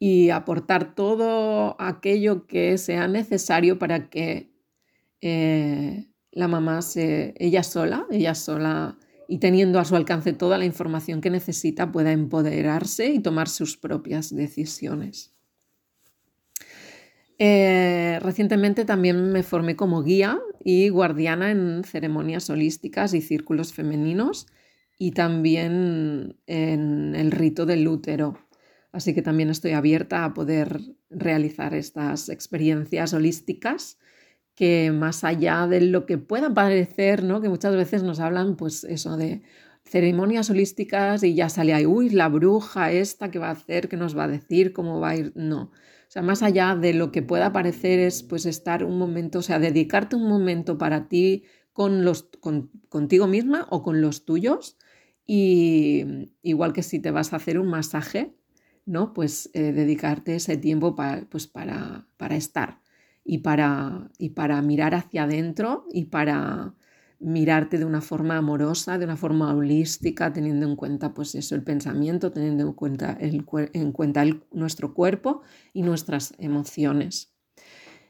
y 0.00 0.30
aportar 0.30 0.94
todo 0.96 1.76
aquello 1.80 2.46
que 2.46 2.76
sea 2.78 3.06
necesario 3.06 3.78
para 3.78 4.10
que 4.10 4.52
eh, 5.20 6.08
la 6.32 6.48
mamá 6.48 6.82
se, 6.82 7.34
ella 7.38 7.62
sola, 7.62 8.06
ella 8.10 8.34
sola 8.34 8.98
y 9.28 9.38
teniendo 9.38 9.78
a 9.78 9.84
su 9.84 9.94
alcance 9.94 10.32
toda 10.32 10.58
la 10.58 10.64
información 10.64 11.20
que 11.20 11.30
necesita 11.30 11.92
pueda 11.92 12.12
empoderarse 12.12 13.08
y 13.08 13.20
tomar 13.20 13.48
sus 13.48 13.76
propias 13.76 14.34
decisiones. 14.34 15.34
Eh, 17.38 18.18
recientemente 18.20 18.84
también 18.84 19.30
me 19.30 19.44
formé 19.44 19.76
como 19.76 20.02
guía 20.02 20.40
y 20.64 20.88
guardiana 20.88 21.52
en 21.52 21.84
ceremonias 21.84 22.50
holísticas 22.50 23.14
y 23.14 23.20
círculos 23.20 23.72
femeninos 23.72 24.48
y 24.98 25.12
también 25.12 26.36
en 26.46 27.14
el 27.14 27.30
rito 27.30 27.64
del 27.64 27.86
útero. 27.86 28.38
Así 28.90 29.14
que 29.14 29.22
también 29.22 29.50
estoy 29.50 29.72
abierta 29.72 30.24
a 30.24 30.34
poder 30.34 30.80
realizar 31.10 31.74
estas 31.74 32.28
experiencias 32.28 33.12
holísticas 33.12 33.98
que 34.58 34.90
más 34.90 35.22
allá 35.22 35.68
de 35.68 35.80
lo 35.80 36.04
que 36.04 36.18
pueda 36.18 36.52
parecer, 36.52 37.22
¿no? 37.22 37.40
que 37.40 37.48
muchas 37.48 37.76
veces 37.76 38.02
nos 38.02 38.18
hablan 38.18 38.56
pues 38.56 38.82
eso 38.82 39.16
de 39.16 39.42
ceremonias 39.84 40.50
holísticas 40.50 41.22
y 41.22 41.36
ya 41.36 41.48
sale 41.48 41.74
ahí, 41.74 41.86
uy, 41.86 42.08
la 42.10 42.28
bruja 42.28 42.90
esta 42.90 43.30
que 43.30 43.38
va 43.38 43.50
a 43.50 43.52
hacer, 43.52 43.88
que 43.88 43.96
nos 43.96 44.18
va 44.18 44.24
a 44.24 44.28
decir, 44.28 44.72
cómo 44.72 44.98
va 44.98 45.10
a 45.10 45.16
ir. 45.16 45.32
No, 45.36 45.60
o 45.62 45.70
sea, 46.08 46.22
más 46.22 46.42
allá 46.42 46.74
de 46.74 46.92
lo 46.92 47.12
que 47.12 47.22
pueda 47.22 47.52
parecer 47.52 48.00
es 48.00 48.24
pues 48.24 48.46
estar 48.46 48.82
un 48.82 48.98
momento, 48.98 49.38
o 49.38 49.42
sea, 49.42 49.60
dedicarte 49.60 50.16
un 50.16 50.28
momento 50.28 50.76
para 50.76 51.06
ti 51.06 51.44
con 51.72 52.04
los, 52.04 52.28
contigo 52.88 53.28
misma 53.28 53.68
o 53.70 53.84
con 53.84 54.00
los 54.00 54.24
tuyos. 54.24 54.76
Y 55.24 56.32
igual 56.42 56.72
que 56.72 56.82
si 56.82 56.98
te 56.98 57.12
vas 57.12 57.32
a 57.32 57.36
hacer 57.36 57.60
un 57.60 57.68
masaje, 57.68 58.34
¿no? 58.86 59.12
Pues 59.12 59.50
eh, 59.54 59.70
dedicarte 59.70 60.34
ese 60.34 60.56
tiempo 60.56 60.96
pues 61.30 61.46
para, 61.46 62.08
para 62.16 62.34
estar 62.34 62.80
y 63.28 63.38
para, 63.38 64.10
y 64.18 64.30
para 64.30 64.62
mirar 64.62 64.94
hacia 64.94 65.24
adentro 65.24 65.84
y 65.92 66.06
para 66.06 66.74
mirarte 67.20 67.76
de 67.76 67.84
una 67.84 68.00
forma 68.00 68.38
amorosa, 68.38 68.96
de 68.96 69.04
una 69.04 69.18
forma 69.18 69.54
holística, 69.54 70.32
teniendo 70.32 70.66
en 70.66 70.76
cuenta 70.76 71.12
pues 71.12 71.34
eso, 71.34 71.54
el 71.54 71.62
pensamiento, 71.62 72.32
teniendo 72.32 72.64
en 72.64 72.72
cuenta, 72.72 73.12
el, 73.20 73.44
en 73.74 73.92
cuenta 73.92 74.24
nuestro 74.50 74.94
cuerpo 74.94 75.42
y 75.74 75.82
nuestras 75.82 76.32
emociones. 76.38 77.34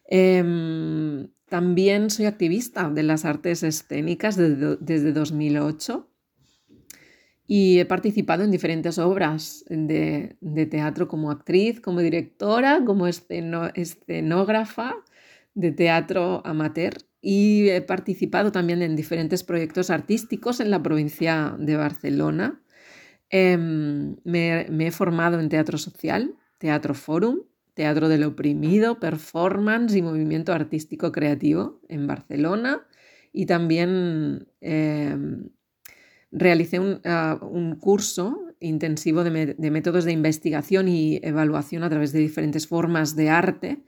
Em, 0.04 1.28
también 1.48 2.10
soy 2.10 2.26
activista 2.26 2.88
de 2.88 3.02
las 3.02 3.24
artes 3.24 3.64
escénicas 3.64 4.36
desde, 4.36 5.12
2008 5.12 6.07
y 7.50 7.80
he 7.80 7.86
participado 7.86 8.44
en 8.44 8.50
diferentes 8.50 8.98
obras 8.98 9.64
de, 9.70 10.36
teatro 10.70 11.08
como 11.08 11.30
actriz, 11.30 11.80
como 11.80 12.00
directora, 12.00 12.84
como 12.84 13.06
escenógrafa 13.06 14.94
de 15.54 15.72
teatro 15.72 16.42
amateur 16.44 16.98
y 17.22 17.70
he 17.70 17.80
participado 17.80 18.52
también 18.52 18.82
en 18.82 18.94
diferentes 18.94 19.44
proyectos 19.44 19.88
artísticos 19.88 20.60
en 20.60 20.70
la 20.70 20.82
provincia 20.82 21.56
de 21.58 21.76
Barcelona. 21.76 22.60
Em, 23.30 24.16
me, 24.24 24.66
he 24.86 24.90
formado 24.90 25.40
en 25.40 25.48
teatro 25.48 25.78
social, 25.78 26.34
teatro 26.58 26.92
forum, 26.92 27.44
teatro 27.72 28.10
del 28.10 28.24
oprimido, 28.24 29.00
performance 29.00 29.96
y 29.96 30.02
movimiento 30.02 30.52
artístico 30.52 31.12
creativo 31.12 31.80
en 31.88 32.06
Barcelona 32.06 32.86
y 33.32 33.46
también 33.46 34.48
em, 34.60 35.48
realicé 36.30 36.80
ah, 37.04 37.38
un, 37.42 37.76
curso 37.76 38.44
intensivo 38.60 39.24
de, 39.24 39.70
métodos 39.70 40.04
de 40.04 40.12
investigación 40.12 40.88
y 40.88 41.20
evaluación 41.22 41.82
a 41.84 41.90
través 41.90 42.12
de 42.12 42.20
diferentes 42.20 42.66
formas 42.66 43.16
de 43.16 43.30
arte 43.30 43.82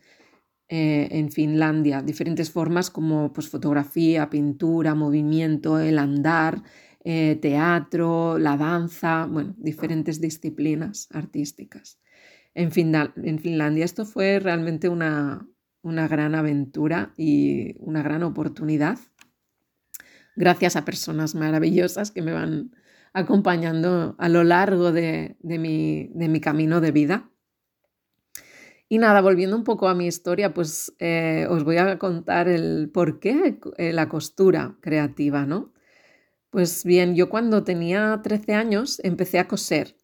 eh, 0.68 1.08
en 1.10 1.32
Finlandia, 1.32 2.02
diferentes 2.02 2.50
formas 2.50 2.90
como 2.90 3.32
pues, 3.32 3.48
fotografía, 3.48 4.30
pintura, 4.30 4.94
movimiento, 4.94 5.80
el 5.80 5.98
andar, 5.98 6.62
eh, 7.02 7.38
teatro, 7.40 8.38
la 8.38 8.56
danza, 8.56 9.26
bueno, 9.26 9.54
diferentes 9.58 10.20
disciplinas 10.20 11.08
artísticas. 11.10 11.98
En, 12.54 12.70
en 12.94 13.38
Finlandia 13.38 13.84
esto 13.84 14.04
fue 14.04 14.38
realmente 14.38 14.88
una, 14.88 15.48
gran 15.82 16.34
aventura 16.34 17.14
y 17.16 17.74
una 17.78 18.02
gran 18.02 18.22
oportunidad, 18.22 18.98
gracias 20.36 20.76
a 20.76 20.84
personas 20.84 21.34
maravillosas 21.34 22.10
que 22.10 22.22
me 22.22 22.32
van 22.32 22.72
acompañando 23.12 24.14
a 24.18 24.28
lo 24.28 24.44
largo 24.44 24.92
de 24.92 25.36
mi 25.42 26.40
camino 26.40 26.80
de 26.80 26.92
vida. 26.92 27.30
Y 28.92 28.98
nada, 28.98 29.20
volviendo 29.20 29.56
un 29.56 29.62
poco 29.62 29.86
a 29.88 29.94
mi 29.94 30.08
historia, 30.08 30.52
pues 30.52 30.92
eh, 30.98 31.46
os 31.48 31.62
voy 31.62 31.76
a 31.76 31.96
contar 31.96 32.48
el 32.48 32.90
por 32.92 33.20
qué 33.20 33.60
eh, 33.76 33.92
la 33.92 34.08
costura 34.08 34.78
creativa, 34.80 35.46
¿no? 35.46 35.72
Pues 36.50 36.84
bien, 36.84 37.14
yo 37.14 37.30
cuando 37.30 37.62
tenía 37.62 38.18
13 38.20 38.54
años 38.54 39.00
empecé 39.04 39.38
a 39.38 39.46
coser 39.46 39.96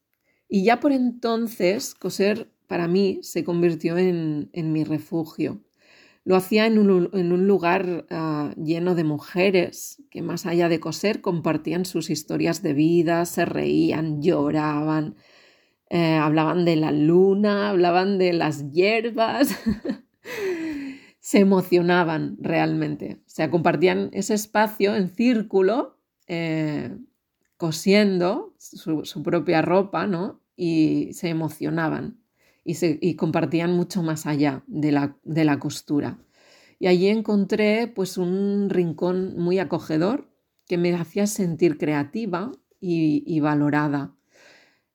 y 0.48 0.62
ya 0.62 0.78
por 0.78 0.92
entonces 0.92 1.96
coser 1.96 2.52
para 2.68 2.86
mí 2.86 3.18
se 3.22 3.42
convirtió 3.42 3.98
en, 3.98 4.50
mi 4.54 4.84
refugio. 4.84 5.64
Lo 6.26 6.34
hacía 6.34 6.66
en 6.66 6.78
un, 6.80 7.46
lugar 7.46 8.04
ah, 8.10 8.52
lleno 8.56 8.96
de 8.96 9.04
mujeres 9.04 10.02
que 10.10 10.22
más 10.22 10.44
allá 10.44 10.68
de 10.68 10.80
coser 10.80 11.20
compartían 11.20 11.84
sus 11.84 12.10
historias 12.10 12.64
de 12.64 12.72
vida, 12.72 13.24
se 13.26 13.44
reían, 13.44 14.20
lloraban, 14.20 15.14
eh, 15.88 16.16
hablaban 16.16 16.64
de 16.64 16.74
la 16.74 16.90
luna, 16.90 17.70
hablaban 17.70 18.18
de 18.18 18.32
las 18.32 18.72
hierbas, 18.72 19.56
se 21.20 21.38
emocionaban 21.38 22.38
realmente. 22.40 23.20
O 23.24 23.30
sea, 23.30 23.48
compartían 23.48 24.10
ese 24.12 24.34
espacio 24.34 24.96
en 24.96 25.10
círculo, 25.10 25.96
eh, 26.26 26.90
cosiendo 27.56 28.52
su, 28.58 29.22
propia 29.22 29.62
ropa, 29.62 30.08
¿no? 30.08 30.40
Y 30.56 31.10
se 31.12 31.28
emocionaban 31.28 32.18
y, 32.66 33.14
compartían 33.14 33.72
mucho 33.72 34.02
más 34.02 34.26
allá 34.26 34.64
de 34.66 34.90
la, 34.90 35.58
costura. 35.58 36.18
Y 36.78 36.88
allí 36.88 37.08
encontré 37.08 37.86
pues 37.86 38.18
un 38.18 38.68
rincón 38.68 39.38
muy 39.38 39.58
acogedor 39.60 40.28
que 40.66 40.76
me 40.76 40.92
hacía 40.94 41.26
sentir 41.28 41.78
creativa 41.78 42.50
y, 42.80 43.40
valorada. 43.40 44.16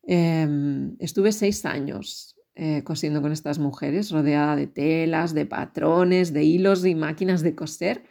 Em, 0.04 0.96
estuve 1.00 1.32
seis 1.32 1.66
años 1.66 2.36
eh, 2.56 2.84
cosiendo 2.84 3.22
con 3.22 3.32
estas 3.32 3.60
mujeres, 3.60 4.12
rodeada 4.12 4.56
de 4.56 4.68
telas, 4.68 5.34
de 5.34 5.46
patrones, 5.46 6.34
de 6.34 6.44
hilos 6.44 6.86
y 6.86 6.96
máquinas 6.96 7.42
de 7.42 7.56
coser 7.56 8.04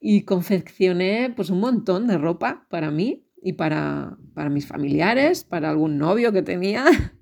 y 0.00 0.22
confeccioné 0.22 1.32
pues 1.36 1.50
un 1.50 1.60
montón 1.60 2.06
de 2.06 2.16
ropa 2.16 2.66
para 2.70 2.90
mí 2.90 3.26
y 3.42 3.52
para, 3.54 4.16
para 4.34 4.50
mis 4.50 4.66
familiares, 4.66 5.44
para 5.44 5.70
algún 5.70 5.98
novio 5.98 6.32
que 6.32 6.42
tenía 6.42 6.86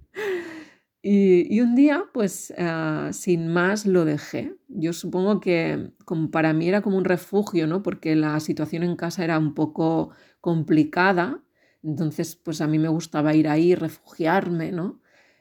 Y, 1.03 1.61
un 1.61 1.75
día, 1.77 2.05
pues 2.13 2.53
ah, 2.59 3.09
sin 3.13 3.49
más, 3.49 3.87
lo 3.87 4.05
dejé. 4.05 4.55
Yo 4.69 4.93
supongo 4.93 5.41
que 5.41 5.93
como 6.05 6.31
para 6.31 6.53
mí 6.53 6.69
era 6.69 6.83
como 6.83 6.99
un 6.99 7.05
refugio, 7.05 7.67
¿no? 7.67 7.83
Porque 7.83 8.15
la 8.17 8.39
situación 8.41 8.83
en 8.83 8.97
casa 8.97 9.25
era 9.25 9.39
un 9.39 9.55
poco 9.55 10.11
complicada. 10.41 11.43
Entonces, 11.83 12.37
pues 12.37 12.61
a 12.61 12.67
mí 12.67 12.79
me 12.79 12.89
gustaba 12.89 13.35
ir 13.35 13.49
ahí, 13.49 13.75
refugiarme, 13.75 14.73
¿no? 14.73 15.01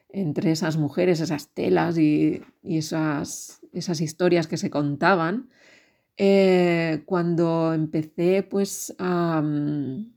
Entre 0.09 0.51
esas 0.51 0.77
mujeres, 0.77 1.19
esas 1.19 1.49
telas 1.53 1.97
y, 1.97 2.41
esas, 2.63 3.61
esas, 3.73 4.01
historias 4.01 4.47
que 4.47 4.57
se 4.57 4.69
contaban. 4.69 5.49
Eh, 6.17 7.03
cuando 7.05 7.73
empecé, 7.73 8.43
pues, 8.43 8.95
a 8.97 9.41
mm, 9.41 10.13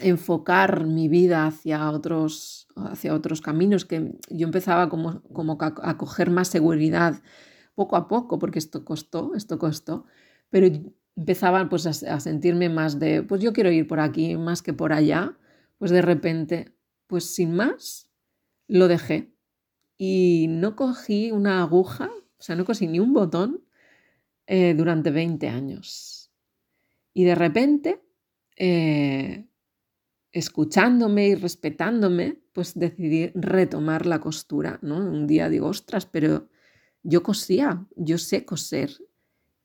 enfocar 0.00 0.86
mi 0.86 1.08
vida 1.08 1.46
hacia 1.46 1.90
otros, 1.90 2.65
hacia 2.76 3.14
otros 3.14 3.40
caminos, 3.40 3.84
que 3.84 4.12
yo 4.28 4.46
empezaba 4.46 4.88
como, 4.88 5.22
como 5.32 5.58
a 5.60 5.96
coger 5.96 6.30
más 6.30 6.48
seguridad 6.48 7.22
poco 7.74 7.96
a 7.96 8.08
poco, 8.08 8.38
porque 8.38 8.58
esto 8.58 8.84
costó, 8.84 9.34
esto 9.34 9.58
costó, 9.58 10.06
pero 10.50 10.68
empezaba 11.16 11.68
pues 11.68 11.86
a, 11.86 12.20
sentirme 12.20 12.68
más 12.68 12.98
de, 12.98 13.22
pues 13.22 13.40
yo 13.40 13.52
quiero 13.52 13.70
ir 13.70 13.86
por 13.86 14.00
aquí 14.00 14.36
más 14.36 14.62
que 14.62 14.72
por 14.72 14.92
allá, 14.92 15.36
pues 15.78 15.90
de 15.90 16.02
repente, 16.02 16.74
pues 17.06 17.24
sin 17.24 17.54
más, 17.54 18.10
lo 18.68 18.88
dejé. 18.88 19.32
Y 19.98 20.46
no 20.48 20.76
cogí 20.76 21.30
una 21.32 21.62
aguja, 21.62 22.10
o 22.38 22.42
sea, 22.42 22.56
no 22.56 22.64
cogí 22.64 22.86
ni 22.86 23.00
un 23.00 23.14
botón 23.14 23.64
eh, 24.46 24.74
durante 24.74 25.10
20 25.10 25.48
años. 25.48 26.30
Y 27.14 27.24
de 27.24 27.34
repente, 27.34 28.02
eh, 28.56 29.46
escuchándome 30.36 31.28
y 31.28 31.34
respetándome, 31.34 32.38
pues 32.52 32.78
decidí 32.78 33.30
retomar 33.34 34.04
la 34.04 34.20
costura, 34.20 34.78
¿no? 34.82 34.98
Un 34.98 35.26
día 35.26 35.48
digo, 35.48 35.68
ostras, 35.68 36.04
pero 36.04 36.48
yo 37.02 37.22
cosía, 37.22 37.86
yo 37.96 38.18
sé 38.18 38.44
coser. 38.44 38.90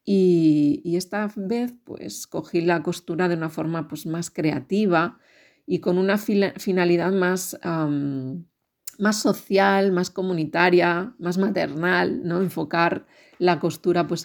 Y, 0.06 0.96
esta 0.96 1.30
vez, 1.36 1.74
pues 1.84 2.26
cogí 2.26 2.62
la 2.62 2.84
costura 2.84 3.28
de 3.28 3.36
una 3.36 3.50
forma 3.50 3.90
pues, 3.90 4.06
más 4.06 4.32
creativa 4.32 5.20
y 5.66 5.80
con 5.80 5.98
una 5.98 6.18
finalidad 6.18 7.12
más, 7.12 7.60
más 8.98 9.22
social, 9.22 9.92
más 9.92 10.10
comunitaria, 10.10 11.14
más 11.20 11.38
maternal, 11.38 12.22
¿no? 12.24 12.42
Enfocar 12.42 13.06
la 13.40 13.60
costura, 13.60 14.08
pues 14.08 14.24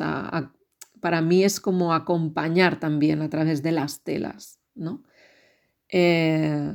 para 1.00 1.20
mí 1.22 1.42
es 1.42 1.58
como 1.60 1.92
acompañar 1.92 2.78
también 2.78 3.20
a 3.20 3.28
través 3.30 3.62
de 3.64 3.72
las 3.72 4.04
telas, 4.04 4.60
¿no? 4.74 5.02
Eh, 5.88 6.72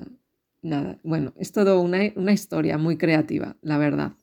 nada, 0.62 1.00
bueno, 1.04 1.34
es 1.38 1.52
todo 1.52 1.82
una, 1.82 2.06
historia 2.34 2.78
muy 2.78 2.98
creativa, 2.98 3.58
la 3.62 3.78
verdad. 3.78 4.14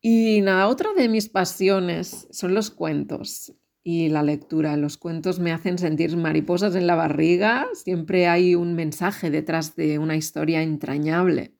Y 0.00 0.40
nada, 0.42 0.68
otra 0.68 0.92
de 0.94 1.08
mis 1.08 1.28
pasiones 1.28 2.28
son 2.30 2.54
los 2.54 2.70
cuentos 2.70 3.52
y 3.82 4.08
la 4.08 4.22
lectura. 4.22 4.76
Los 4.76 4.98
cuentos 4.98 5.38
me 5.38 5.52
hacen 5.52 5.78
sentir 5.78 6.16
mariposas 6.16 6.74
en 6.74 6.86
la 6.86 6.94
barriga, 6.94 7.66
siempre 7.74 8.28
hay 8.28 8.54
un 8.54 8.74
mensaje 8.74 9.30
detrás 9.30 9.76
de 9.76 9.98
una 9.98 10.16
historia 10.16 10.62
entrañable. 10.62 11.54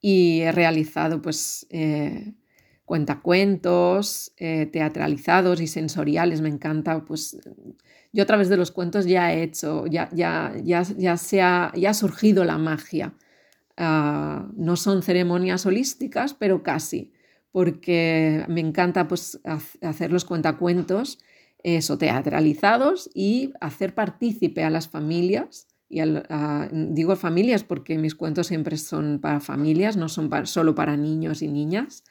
Y 0.00 0.40
he 0.40 0.52
realizado 0.52 1.20
pues 1.20 1.66
eh, 1.70 2.32
cuentacuentos 2.86 4.32
eh, 4.38 4.66
teatralizados 4.66 5.60
y 5.60 5.66
sensoriales, 5.66 6.40
me 6.40 6.48
encanta 6.48 7.04
pues 7.04 7.38
yo 8.12 8.22
a 8.22 8.26
través 8.26 8.48
de 8.48 8.56
los 8.56 8.70
cuentos 8.70 9.06
ya 9.06 9.32
he 9.32 9.42
hecho, 9.42 9.86
ya, 9.86 10.08
ya, 10.12 10.54
ya, 10.62 10.82
ya, 10.82 11.16
se 11.16 11.42
ha, 11.42 11.72
ya 11.76 11.90
ha 11.90 11.94
surgido 11.94 12.44
la 12.44 12.58
magia. 12.58 13.14
Ah, 13.76 14.48
no 14.56 14.76
son 14.76 15.02
ceremonias 15.02 15.64
holísticas, 15.64 16.34
pero 16.34 16.62
casi, 16.62 17.12
porque 17.52 18.44
me 18.48 18.60
encanta 18.60 19.08
pues, 19.08 19.40
hacer 19.80 20.12
los 20.12 20.24
cuentacuentos, 20.24 21.18
eso, 21.62 21.98
teatralizados 21.98 23.10
y 23.14 23.52
hacer 23.60 23.94
partícipe 23.94 24.64
a 24.64 24.70
las 24.70 24.88
familias. 24.88 25.66
Y 25.88 26.00
digo 26.72 27.16
familias 27.16 27.64
porque 27.64 27.98
mis 27.98 28.14
cuentos 28.14 28.46
siempre 28.46 28.76
son 28.76 29.18
para 29.20 29.40
familias, 29.40 29.96
no 29.96 30.08
son 30.08 30.30
solo 30.46 30.74
para 30.74 30.96
niños 30.96 31.42
y 31.42 31.48
niñas. 31.48 32.04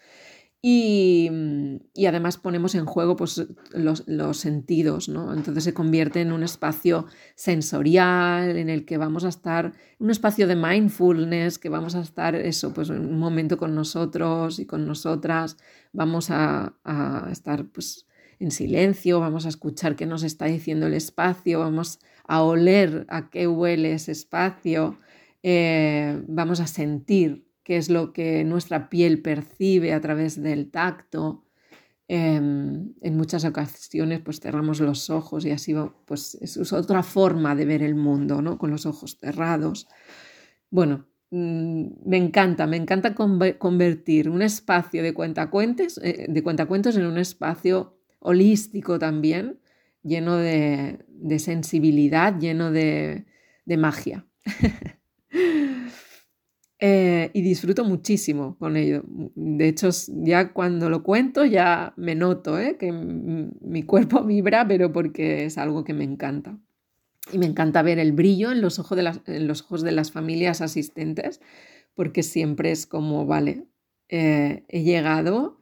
Mm, 0.62 1.78
y, 1.94 2.06
además 2.06 2.38
ponemos 2.38 2.76
en 2.76 2.86
juego 2.86 3.16
pues, 3.16 3.48
los, 3.72 4.38
sentidos, 4.38 5.08
¿no? 5.08 5.34
Entonces 5.34 5.64
se 5.64 5.74
convierte 5.74 6.20
en 6.22 6.34
un 6.34 6.44
espacio 6.44 7.06
sensorial 7.36 8.58
en 8.58 8.70
el 8.70 8.86
que 8.86 8.98
vamos 8.98 9.24
a 9.24 9.30
estar, 9.30 9.74
un 10.00 10.12
espacio 10.12 10.48
de 10.48 10.58
mindfulness, 10.58 11.60
que 11.60 11.70
vamos 11.70 11.96
a 11.96 12.02
estar 12.02 12.36
eso, 12.36 12.74
pues 12.74 12.90
un 12.90 13.18
momento 13.20 13.58
con 13.58 13.74
nosotros 13.74 14.60
y 14.60 14.66
con 14.66 14.86
nosotras, 14.86 15.58
vamos 15.94 16.30
a, 16.30 16.74
estar 17.32 17.66
pues 17.68 18.06
en 18.40 18.52
silencio, 18.52 19.20
vamos 19.20 19.46
a 19.46 19.50
escuchar 19.50 19.96
qué 19.96 20.06
nos 20.06 20.24
está 20.24 20.46
diciendo 20.46 20.88
el 20.88 20.94
espacio, 20.94 21.60
vamos 21.60 22.00
a 22.28 22.44
oler 22.44 23.06
a 23.10 23.30
qué 23.30 23.48
huele 23.48 23.94
ese 23.94 24.12
espacio, 24.12 24.98
eh, 25.42 26.22
vamos 26.28 26.60
a 26.60 26.68
sentir 26.68 27.49
que 27.70 27.78
es 27.78 27.92
lo 27.92 28.14
que 28.14 28.44
nuestra 28.46 28.90
piel 28.90 29.22
percibe 29.22 29.94
a 29.94 30.02
través 30.02 30.42
del 30.42 30.72
tacto. 30.72 31.46
Em, 32.08 32.96
en 33.00 33.16
muchas 33.16 33.46
ocasiones 33.46 34.22
pues 34.22 34.40
cerramos 34.40 34.80
los 34.80 35.12
ojos 35.12 35.46
y 35.46 35.52
así 35.52 35.76
pues 36.06 36.34
es 36.42 36.74
otra 36.74 37.04
forma 37.04 37.54
de 37.54 37.66
ver 37.66 37.84
el 37.84 37.94
mundo, 37.94 38.42
¿no? 38.42 38.58
Con 38.58 38.72
los 38.72 38.88
ojos 38.88 39.20
cerrados. 39.22 39.88
Bueno, 40.72 41.06
mm, 41.30 42.10
me 42.10 42.18
encanta, 42.18 42.66
me 42.66 42.78
encanta 42.78 43.14
convertir 43.14 44.30
un 44.32 44.42
espacio 44.42 45.04
de 45.04 45.14
cuentacuentos, 45.14 46.00
eh, 46.04 46.26
de 46.28 46.42
cuentacuentos 46.42 46.98
en 46.98 47.06
un 47.06 47.20
espacio 47.20 48.00
holístico 48.18 48.98
también, 48.98 49.60
lleno 50.02 50.38
de, 50.38 51.06
sensibilidad, 51.38 52.40
lleno 52.40 52.72
de 52.72 53.26
magia. 53.78 54.26
Eh, 56.82 57.30
y 57.34 57.42
disfruto 57.42 57.84
muchísimo 57.84 58.58
con 58.58 58.78
ello. 58.78 59.04
De 59.36 59.68
hecho, 59.68 59.90
ya 60.08 60.54
cuando 60.54 60.90
lo 60.90 61.04
cuento 61.04 61.44
ya 61.44 61.94
me 61.98 62.16
noto 62.16 62.58
¿eh? 62.58 62.78
que 62.78 62.94
mi 62.94 63.84
cuerpo 63.84 64.24
vibra, 64.26 64.66
pero 64.66 64.94
porque 64.94 65.46
es 65.46 65.58
algo 65.58 65.84
que 65.84 65.94
me 65.94 66.06
encanta. 66.06 66.58
Y 67.34 67.38
me 67.38 67.48
encanta 67.48 67.82
ver 67.82 68.00
el 68.00 68.14
brillo 68.14 68.52
en 68.52 68.62
los 68.62 68.80
ojos 68.80 68.96
de 68.96 69.04
las, 69.04 69.22
en 69.28 69.48
los 69.48 69.62
ojos 69.62 69.82
de 69.84 69.92
las 69.92 70.12
familias 70.12 70.62
asistentes, 70.62 71.42
porque 71.96 72.24
siempre 72.24 72.72
es 72.72 72.88
como, 72.88 73.26
vale, 73.26 73.66
eh, 74.08 74.64
he 74.70 74.84
llegado 74.84 75.60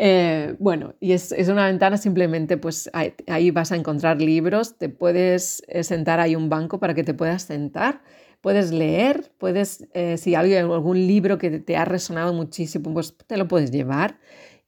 Eh, 0.00 0.54
bueno, 0.60 0.94
y 1.00 1.10
es, 1.10 1.32
una 1.48 1.66
ventana 1.66 1.96
simplemente, 1.96 2.56
pues 2.56 2.88
ahí, 2.92 3.50
vas 3.50 3.72
a 3.72 3.76
encontrar 3.76 4.22
libros, 4.22 4.78
te 4.78 4.88
puedes 4.88 5.64
sentar 5.82 6.20
ahí 6.20 6.36
un 6.36 6.48
banco 6.48 6.78
para 6.78 6.94
que 6.94 7.02
te 7.02 7.14
puedas 7.14 7.42
sentar, 7.42 8.00
puedes 8.40 8.70
leer, 8.70 9.32
puedes, 9.38 9.88
si 10.18 10.36
hay 10.36 10.54
algún 10.54 10.98
libro 11.08 11.36
que 11.36 11.58
te 11.58 11.76
ha 11.76 11.84
resonado 11.84 12.32
muchísimo, 12.32 12.94
pues 12.94 13.16
te 13.26 13.36
lo 13.36 13.48
puedes 13.48 13.72
llevar. 13.72 14.20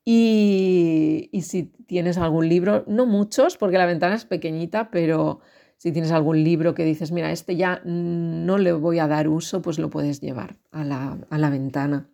Y, 0.04 1.30
si 1.42 1.64
tienes 1.86 2.18
algún 2.18 2.48
libro, 2.48 2.84
no 2.86 3.06
muchos, 3.06 3.56
porque 3.56 3.78
la 3.78 3.86
ventana 3.86 4.14
es 4.14 4.24
pequeñita, 4.24 4.90
pero 4.90 5.40
si 5.76 5.92
tienes 5.92 6.10
algún 6.10 6.42
libro 6.42 6.74
que 6.74 6.84
dices, 6.84 7.12
mira, 7.12 7.32
este 7.32 7.56
ya 7.56 7.80
no 7.84 8.58
le 8.58 8.72
voy 8.72 8.98
a 8.98 9.06
dar 9.06 9.28
uso, 9.28 9.62
pues 9.62 9.78
lo 9.78 9.90
puedes 9.90 10.20
llevar 10.20 10.56
a 10.72 10.84
la, 10.84 11.18
a 11.30 11.38
la 11.38 11.50
ventana. 11.50 12.08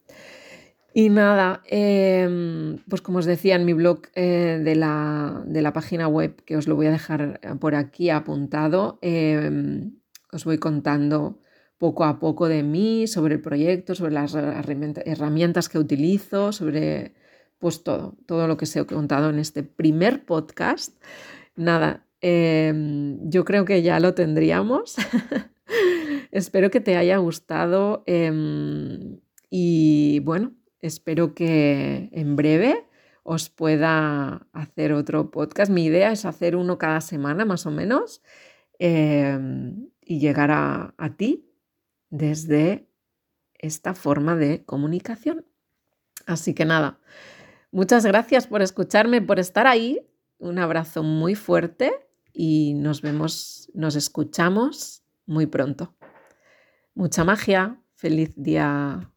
Y 0.99 1.11
nada, 1.11 1.61
em, 1.67 2.79
pues 2.89 3.03
como 3.03 3.19
os 3.19 3.27
decía 3.27 3.57
en 3.57 3.67
mi 3.67 3.75
blog 3.75 4.01
eh, 4.15 4.63
de, 4.65 4.75
la, 4.77 5.73
página 5.75 6.09
web, 6.09 6.43
que 6.47 6.57
os 6.57 6.67
lo 6.67 6.75
voy 6.75 6.87
a 6.87 6.91
dejar 6.91 7.39
por 7.61 7.75
aquí 7.75 8.09
apuntado, 8.09 8.99
em, 9.03 9.99
os 10.33 10.47
voy 10.47 10.57
contando 10.57 11.39
poco 11.77 12.05
a 12.05 12.19
poco 12.19 12.49
de 12.49 12.63
mí, 12.63 13.07
sobre 13.09 13.35
el 13.35 13.43
proyecto, 13.43 13.95
sobre 13.95 14.15
las 14.15 14.35
herramientas 14.35 15.69
que 15.69 15.79
utilizo, 15.79 16.53
sobre 16.53 17.13
pues 17.59 17.83
todo, 17.83 18.17
todo 18.27 18.47
lo 18.49 18.57
que 18.57 18.65
os 18.65 18.77
he 18.77 18.85
contado 18.87 19.31
en 19.31 19.39
este 19.39 19.63
primer 19.63 20.25
podcast. 20.25 21.01
Nada, 21.55 22.07
em, 22.21 23.19
yo 23.29 23.45
creo 23.45 23.65
que 23.65 23.83
ya 23.83 24.01
lo 24.01 24.15
tendríamos. 24.15 24.97
Espero 26.31 26.71
que 26.71 26.81
te 26.81 26.97
haya 26.97 27.17
gustado 27.19 28.05
y 29.51 30.21
bueno, 30.21 30.53
Espero 30.87 31.35
que 31.35 32.11
en 32.13 32.37
breve 32.37 32.87
os 33.25 33.49
pueda 33.49 34.47
hacer 34.53 34.93
otro 34.93 35.33
podcast. 35.33 35.71
Mi 35.71 35.87
idea 35.87 36.13
es 36.13 36.25
hacer 36.25 36.55
uno 36.55 36.79
cada 36.79 37.01
semana 37.01 37.45
más 37.45 37.67
o 37.67 37.73
menos 37.73 38.23
em, 38.79 39.91
y 40.01 40.21
llegar 40.21 40.53
a, 40.53 40.95
a 40.97 41.17
ti 41.17 41.51
desde 42.11 42.89
esta 43.55 43.95
forma 43.95 44.37
de 44.37 44.65
comunicación. 44.65 45.45
Así 46.27 46.55
que 46.55 46.65
nada, 46.65 47.01
muchas 47.77 48.07
gracias 48.07 48.47
por 48.47 48.63
escucharme, 48.63 49.21
por 49.21 49.39
estar 49.39 49.67
ahí. 49.67 50.01
Un 50.39 50.59
abrazo 50.59 51.03
muy 51.03 51.35
fuerte 51.35 51.93
y 52.33 52.73
nos 52.75 53.03
vemos, 53.03 53.71
nos 53.75 53.97
escuchamos 53.97 55.05
muy 55.27 55.47
pronto. 55.47 55.95
Mucha 56.95 57.23
magia. 57.23 57.79
Feliz 57.95 58.33
día 58.35 59.13